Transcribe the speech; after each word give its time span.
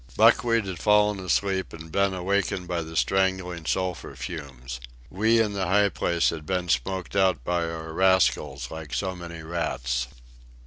Buckwheat 0.17 0.65
had 0.65 0.79
fallen 0.79 1.19
asleep 1.19 1.73
and 1.73 1.91
been 1.91 2.15
awakened 2.15 2.67
by 2.67 2.81
the 2.81 2.95
strangling 2.95 3.67
sulphur 3.67 4.15
fumes. 4.15 4.81
We 5.11 5.39
in 5.39 5.53
the 5.53 5.67
high 5.67 5.89
place 5.89 6.31
had 6.31 6.43
been 6.43 6.69
smoked 6.69 7.15
out 7.15 7.43
by 7.43 7.65
our 7.65 7.93
rascals 7.93 8.71
like 8.71 8.95
so 8.95 9.15
many 9.15 9.43
rats. 9.43 10.07